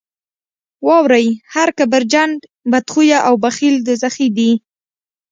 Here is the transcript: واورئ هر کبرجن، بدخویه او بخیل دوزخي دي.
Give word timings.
واورئ 0.87 1.27
هر 1.53 1.69
کبرجن، 1.77 2.31
بدخویه 2.71 3.19
او 3.27 3.33
بخیل 3.43 3.75
دوزخي 3.87 4.27
دي. 4.37 4.51